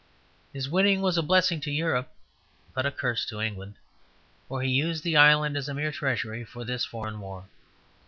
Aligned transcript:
His 0.51 0.67
winning 0.67 1.01
was 1.01 1.15
a 1.19 1.21
blessing 1.21 1.59
to 1.61 1.69
Europe, 1.69 2.11
but 2.73 2.87
a 2.87 2.91
curse 2.91 3.23
to 3.27 3.39
England, 3.39 3.75
for 4.47 4.63
he 4.63 4.71
used 4.71 5.03
the 5.03 5.15
island 5.15 5.55
as 5.55 5.69
a 5.69 5.75
mere 5.75 5.91
treasury 5.91 6.43
for 6.43 6.65
this 6.65 6.83
foreign 6.83 7.19
war. 7.19 7.45